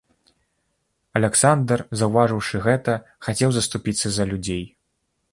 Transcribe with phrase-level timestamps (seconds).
[1.17, 2.95] Аляксандр, заўважыўшы гэта,
[3.27, 4.63] хацеў заступіцца за людзей.